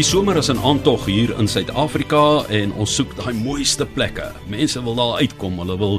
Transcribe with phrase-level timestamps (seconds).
[0.00, 4.30] Die somer is in aantog hier in Suid-Afrika en ons soek daai mooiste plekke.
[4.48, 5.58] Mense wil daar uitkom.
[5.60, 5.98] Hulle wil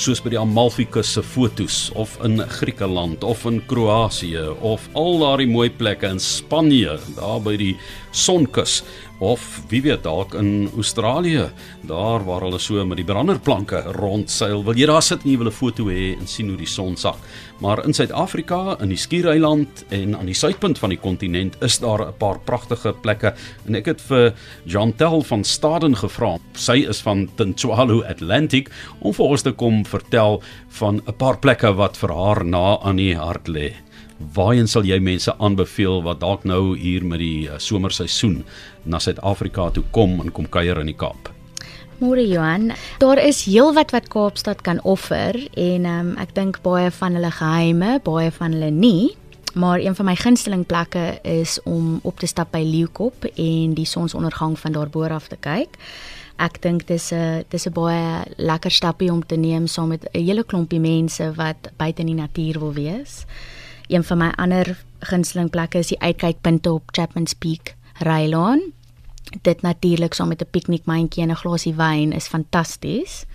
[0.00, 5.48] soos by die Amalfi-kus se fotos of in Griekeland of in Kroasie of al daardie
[5.50, 7.74] mooi plekke in Spanje, daar by die
[8.16, 8.80] sonkus
[9.20, 11.50] of wie weet dalk in Australië,
[11.84, 14.64] daar waar hulle so met die branderplanke rondseil.
[14.64, 16.96] Wil jy daar sit en jy wil 'n foto hê en sien hoe die son
[16.96, 17.18] sak?
[17.60, 22.06] Maar in Suid-Afrika, in die Skiereiland en aan die suidpunt van die kontinent is daar
[22.06, 23.34] 'n paar pragtige plekke
[23.66, 24.32] en ek het vir
[24.64, 26.38] Jantel van Staden gevra.
[26.54, 30.40] Sy is van Tintswalo Atlantic om vir ons te kom vertel
[30.80, 33.74] van 'n paar plekke wat vir haar na aan die hart lê.
[34.34, 38.44] Waarheen sal jy mense aanbeveel wat dalk nou hier met die uh, somerseisoen
[38.84, 41.30] na Suid-Afrika toe kom en kom kuier in die Kaap?
[42.00, 47.16] Môre Johan, daar is heelwat wat Kaapstad kan offer en um, ek dink baie van
[47.16, 49.16] hulle geheime, baie van hulle nie.
[49.54, 53.84] Maar een van my gunsteling plekke is om op te stap by Leeukop en die
[53.84, 55.76] sonsondergang van daarbo af te kyk.
[56.40, 60.24] Ek dink dis 'n dis 'n baie lekker stappie om te neem saam met 'n
[60.24, 63.26] hele klompie mense wat buite in die natuur wil wees.
[63.88, 68.60] Een van my ander gunsteling plekke is die uitkykpunte op Chapman's Peak, Railaan.
[69.42, 73.26] Dit natuurlik saam met 'n piknikmandjie en 'n glasie wyn is fantasties.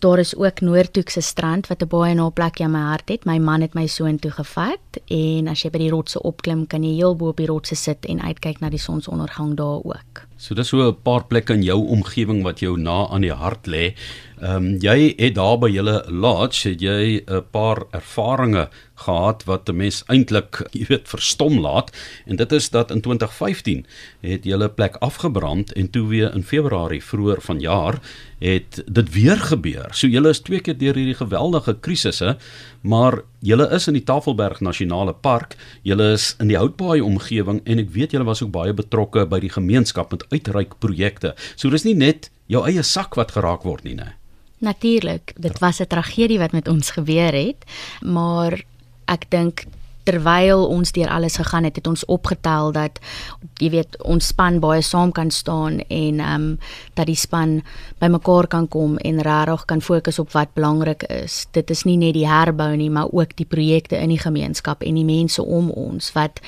[0.00, 3.24] Daar is ook Noordhoekse strand wat 'n baie na plekjie in my hart het.
[3.24, 6.94] My man het my soontoe gevat en as jy by die rotse opklim, kan jy
[6.94, 10.26] heel bo op die rotse sit en uitkyk na die sonsondergang daar ook.
[10.42, 13.66] So dis so 'n paar plekke in jou omgewing wat jou na aan die hart
[13.66, 13.94] lê.
[14.42, 18.66] Ehm um, jy het daar by julle lodge het jy 'n paar ervarings
[19.04, 21.92] gehad wat 'n mens eintlik, jy weet, verstom laat
[22.26, 23.86] en dit is dat in 2015
[24.20, 28.00] het julle plek afgebrand en toe weer in Februarie vroeër vanjaar
[28.38, 29.94] het dit weer gebeur.
[29.94, 32.36] So julle is twee keer deur hierdie geweldige krisisse,
[32.82, 37.82] maar julle is in die Tafelberg Nasionale Park, julle is in die Houtbaai omgewing en
[37.82, 41.34] ek weet julle was ook baie betrokke by die gemeenskap met uitreik projekte.
[41.56, 44.12] So dis nie net jou eie sak wat geraak word nie, né?
[44.62, 47.64] Natuurlik, dit was 'n tragedie wat met ons gebeur het,
[48.02, 48.62] maar
[49.06, 49.66] ek dink
[50.04, 52.98] terwyl ons deur alles gegaan het, het ons opgetel dat
[53.60, 56.58] jy weet ons span baie saam kan staan en ehm um,
[56.94, 57.62] dat die span
[57.98, 61.46] bymekaar kan kom en regtig kan fokus op wat belangrik is.
[61.50, 64.94] Dit is nie net die herbou nie, maar ook die projekte in die gemeenskap en
[64.94, 66.40] die mense om ons wat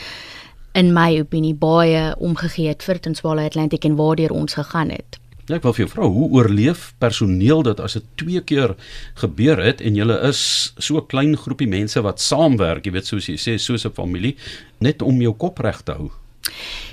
[0.75, 5.19] in my opinie baie omgegee het vir Tenswala Atlantic en waardeur ons gegaan het.
[5.45, 8.73] Ja, ek wil vir jou vra, hoe oorleef personeel dit as dit twee keer
[9.21, 13.29] gebeur het en julle is so 'n klein groepie mense wat saamwerk, jy weet soos
[13.29, 14.37] jy sê, soos 'n familie,
[14.81, 16.11] net om jou kop reg te hou?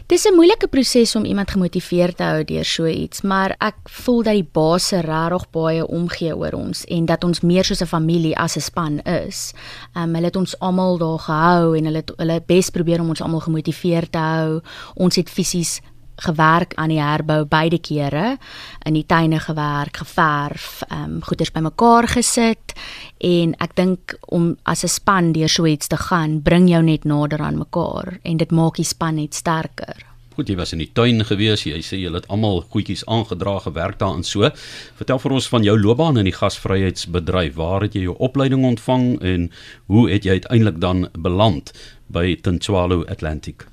[0.07, 4.23] Dis 'n moeilike proses om iemand gemotiveerd te hou deur so iets, maar ek voel
[4.23, 8.37] dat die baas regtig baie omgee oor ons en dat ons meer soos 'n familie
[8.37, 9.53] as 'n span is.
[9.95, 13.09] Ehm um, hulle het ons almal daar gehou en hulle het hulle bes probeer om
[13.09, 14.61] ons almal gemotiveerd te hou.
[14.95, 15.81] Ons het fisies
[16.25, 18.37] gewerk aan die herbou beide kere
[18.85, 22.75] in die tuine gewerk, geverf, ehm um, goeders bymekaar gesit
[23.19, 27.05] en ek dink om as 'n span deur so iets te gaan, bring jou net
[27.05, 30.11] nader aan mekaar en dit maak die span net sterker.
[30.31, 31.65] Goed, jy was in die tuin gewees.
[31.67, 34.47] Jy sê jy het almal goedjies aangedra, gewerk daarin so.
[34.95, 37.57] Vertel vir ons van jou loopbaan in die gasvryheidsbedryf.
[37.59, 39.49] Waar het jy jou opleiding ontvang en
[39.91, 41.73] hoe het jy uiteindelik dan beland
[42.07, 43.67] by Tintswalo Atlantic?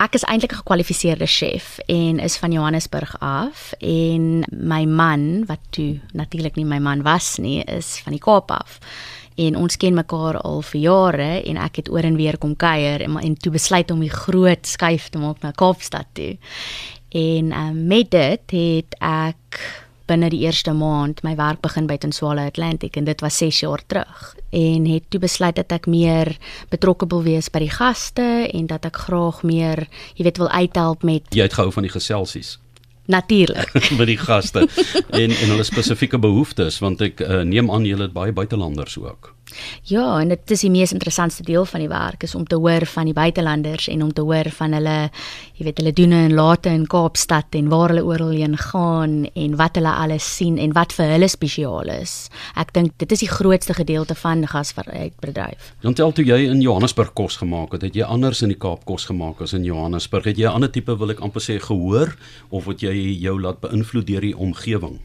[0.00, 5.60] Ek is eintlik 'n gekwalifiseerde chef en is van Johannesburg af en my man wat
[5.70, 8.78] toe natuurlik nie my man was nie, is van die Kaap af.
[9.36, 13.00] En ons ken mekaar al vir jare en ek het oor en weer kom kuier
[13.00, 16.38] en, en toe besluit om die groot skuif te maak na Kaapstad toe.
[17.08, 19.60] En um, met dit het ek
[20.10, 23.82] binne die eerste maand my werk begin by Tenswala Atlantic en dit was 6 jaar
[23.86, 26.34] terug en het toe besluit dat ek meer
[26.72, 29.86] betrokke wil wees by die gaste en dat ek graag meer,
[30.18, 32.58] jy weet, wil uithelp met Jy het gehou van die geselsies.
[33.10, 33.74] Natuurlik.
[34.00, 38.16] by die gaste en en hulle spesifieke behoeftes want ek uh, neem aan julle het
[38.16, 39.34] baie buitelanders ook.
[39.90, 42.86] Ja, en dit is die mees interessantste deel van die werk is om te hoor
[42.86, 44.96] van die buitelanders en om te hoor van hulle,
[45.58, 49.56] jy weet, hulle doen en late in Kaapstad en waar hulle oral heen gaan en
[49.60, 52.14] wat hulle alles sien en wat vir hulle spesiaal is.
[52.60, 55.74] Ek dink dit is die grootste gedeelte van gasvryheidsbedryf.
[55.84, 59.08] Jantel toe jy in Johannesburg kos gemaak het, het jy anders in die Kaap kos
[59.10, 60.24] gemaak as in Johannesburg?
[60.30, 62.16] Het jy 'n ander tipe wil ek amper sê gehoor
[62.50, 65.00] of het jy jou laat beïnvloed deur die omgewing?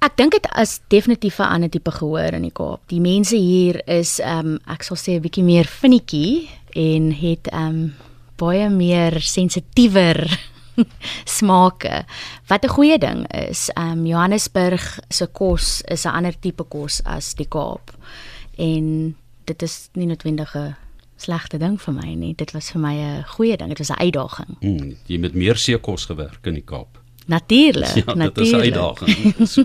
[0.00, 2.80] Ek dink dit is definitief 'n ander tipe gehoor in die Kaap.
[2.88, 7.46] Die mense hier is ehm um, ek sal sê 'n bietjie meer finnetjie en het
[7.52, 7.94] ehm um,
[8.36, 10.24] baie meer sensitiewer
[11.38, 12.04] smake.
[12.48, 17.02] Wat 'n goeie ding is, ehm um, Johannesburg se kos is 'n ander tipe kos
[17.04, 17.92] as die Kaap.
[18.56, 20.76] En dit is nie noodwendig 'n
[21.16, 22.34] slegte ding vir my nie.
[22.34, 23.68] Dit was vir my 'n goeie ding.
[23.68, 24.56] Dit was 'n uitdaging.
[24.60, 26.99] Mm, jy het met meer seekos gewerk in die Kaap.
[27.26, 28.34] Natuurlik, Ja, natuurlik.
[28.34, 29.34] dit is 'n uitdaging.
[29.48, 29.64] So.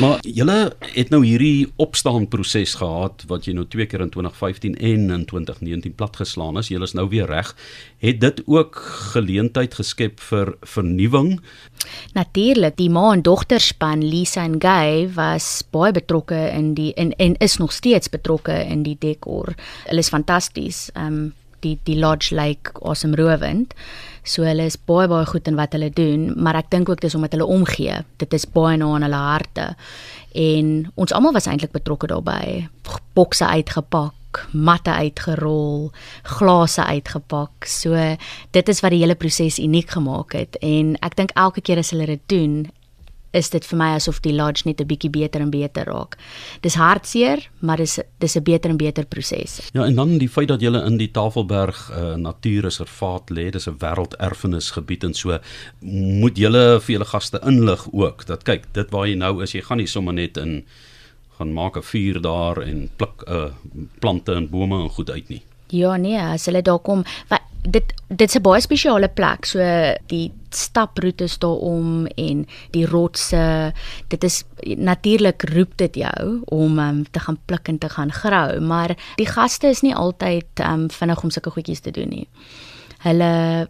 [0.00, 5.10] maar julle het nou hierdie opstaanproses gehad wat jy nou twee keer in 2015 en
[5.10, 6.68] in 2019 platgeslaan is.
[6.68, 7.54] Julle is nou weer reg.
[7.98, 8.76] Het dit ook
[9.12, 11.40] geleentheid geskep vir vernuwing?
[12.14, 17.12] Natuurlik, die ma en dogter span Lisa en Guy was baie betrokke in die en
[17.16, 19.54] en is nog steeds betrokke in die dekor.
[19.86, 20.90] Hulle is fantasties.
[20.94, 21.32] Ehm um,
[21.64, 23.74] die die lodge lyk like asemrowend.
[24.28, 27.16] So hulle is baie baie goed in wat hulle doen, maar ek dink ook dis
[27.16, 28.02] omdat hulle omgee.
[28.20, 29.70] Dit is baie na in hulle harte.
[30.36, 32.68] En ons almal was eintlik betrokke daarbey.
[33.16, 35.88] Bokse uitgepak, matte uitgerol,
[36.38, 37.66] glase uitgepak.
[37.66, 37.96] So
[38.52, 41.94] dit is wat die hele proses uniek gemaak het en ek dink elke keer as
[41.94, 42.66] hulle dit doen,
[43.32, 46.16] is dit vir my asof die lodge net 'n bietjie beter en beter raak.
[46.60, 49.60] Dis hartseer, maar dis dis 'n beter en beter proses.
[49.72, 53.76] Ja, en dan die feit dat jy in die Tafelberg uh, Natuurreservaat lê, dis 'n
[53.78, 55.38] wêrelderfenisgebied en so
[55.80, 56.48] moet jy
[56.80, 59.86] vir julle gaste inlig ook dat kyk, dit waar jy nou is, jy gaan nie
[59.86, 60.64] sommer net in
[61.38, 63.52] gaan maak 'n vuur daar en pluk uh,
[64.00, 65.42] plante en bome en goed uit nie.
[65.66, 69.44] Ja nee, as hulle daar kom, wat dit dit's 'n baie spesiale plek.
[69.44, 69.58] So
[70.06, 73.72] die staproetes daarom en die rotse,
[74.08, 74.44] dit is
[74.76, 79.26] natuurlik roep dit jou om um, te gaan pluk en te gaan grou, maar die
[79.26, 82.28] gaste is nie altyd um, vinnig om sulke goedjies te doen nie.
[83.04, 83.68] Hulle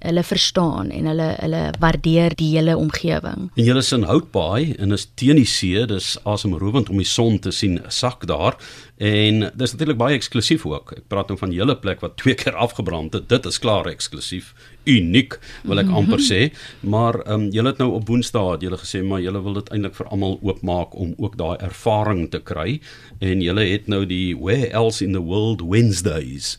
[0.00, 3.50] hulle verstaan en hulle hulle waardeer die hele omgewing.
[3.54, 7.38] En julle is in Houtbaai en is teen die see, dis asemrowend om die son
[7.42, 8.56] te sien sak daar
[9.02, 10.94] en dis natuurlik baie eksklusief ook.
[11.00, 13.28] Ek praat nou van julle plek wat twee keer afgebrand het.
[13.28, 14.52] Dit is klaar eksklusief,
[14.88, 16.42] uniek wil ek amper sê.
[16.80, 19.72] Maar ehm um, julle het nou op Woensdae het julle gesê maar julle wil dit
[19.74, 22.80] eintlik vir almal oopmaak om ook daai ervaring te kry
[23.20, 26.56] en julle het nou die Where Else in the World Wednesdays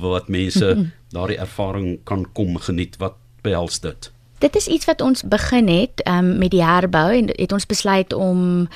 [0.00, 2.96] wat mense daardie ervaring kan kom geniet.
[3.02, 4.12] Wat behels dit?
[4.38, 8.12] Dit is iets wat ons begin het um, met die herbou en het ons besluit
[8.14, 8.68] om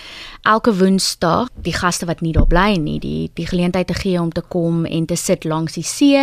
[0.43, 4.33] elke Woensdag die gaste wat nie daar bly nie, die die geleentheid te gee om
[4.35, 6.19] te kom en te sit langs die see,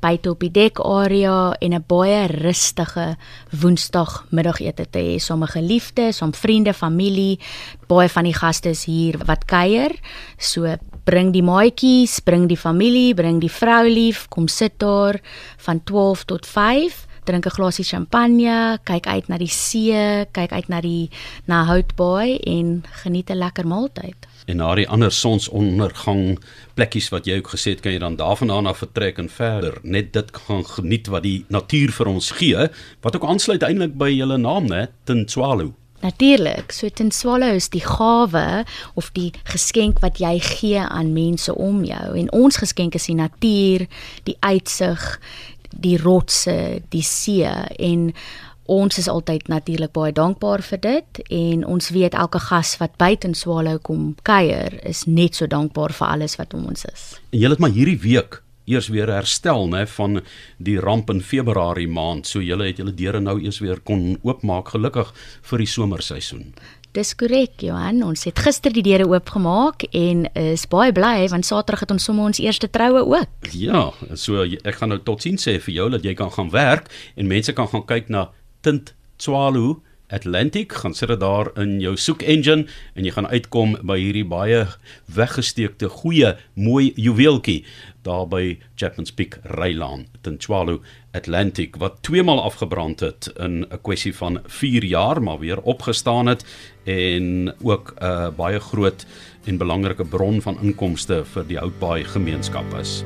[0.00, 3.16] buite op die dekarea en 'n baie rustige
[3.50, 7.38] Woensdag middagete te hê saam met geliefdes, saam vriende, familie.
[7.86, 9.92] Baie van die gaste is hier wat kuier.
[10.38, 15.20] So bring die maatjies, bring die familie, bring die vrou lief, kom sit daar
[15.56, 20.68] van 12 tot 5 drink 'n glasie champagne, kyk uit na die see, kyk uit
[20.68, 21.10] na die
[21.46, 24.16] na Houtbaai en geniet 'n lekker maaltyd.
[24.46, 26.38] En na die ander sonsondergang
[26.74, 30.12] plekkies wat jy ook gesê het, kan jy dan daarvandaan af vertrek en verder net
[30.12, 32.68] dit gaan geniet wat die natuur vir ons gee,
[33.00, 35.74] wat ook aansluit eintlik by julle naam, né, Tintswalo.
[36.00, 38.64] Natuurlik, so Tintswalo is die gawe
[38.94, 43.16] of die geskenk wat jy gee aan mense om jou en ons geskenk is die
[43.18, 43.88] natuur,
[44.22, 45.18] die uitsig,
[45.70, 47.48] die rotse, die see
[47.78, 48.12] en
[48.68, 53.30] ons is altyd natuurlik baie dankbaar vir dit en ons weet elke gas wat buite
[53.30, 57.14] in Swallow kom kuier is net so dankbaar vir alles wat om ons is.
[57.32, 60.20] En julle het maar hierdie week eers weer herstel nê van
[60.60, 62.28] die ramp in Februarie maand.
[62.28, 65.12] So julle het julle deure nou eers weer kon oopmaak gelukkig
[65.50, 66.52] vir die somerseisoen.
[66.96, 68.00] Dis korrek, Johan.
[68.06, 72.30] Ons het gister die deure oopgemaak en is baie bly want Saterdag het ons sommer
[72.30, 73.50] ons eerste troue ook.
[73.52, 77.28] Ja, so ek gaan nou totsiens sê vir jou dat jy kan gaan werk en
[77.28, 78.30] mense kan gaan kyk na
[78.64, 83.76] Tint Swalo Atlantic gaan sit dit daar in jou soek engine en jy gaan uitkom
[83.82, 84.64] by hierdie baie
[85.14, 87.64] weggesteekte goeie mooi juweeltjie
[88.08, 90.80] daar by Chapman's Peak Rylaan Tinchwalo
[91.12, 96.26] Atlantic wat twee maal afgebrand het in 'n kwessie van 4 jaar maar weer opgestaan
[96.26, 96.44] het
[96.84, 99.06] en ook 'n uh, baie groot
[99.44, 103.04] en belangrike bron van inkomste vir die Houtbaai gemeenskap is.